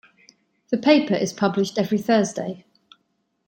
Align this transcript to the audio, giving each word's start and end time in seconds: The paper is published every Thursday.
The 0.71 0.79
paper 0.79 1.13
is 1.13 1.31
published 1.31 1.77
every 1.77 1.99
Thursday. 1.99 2.65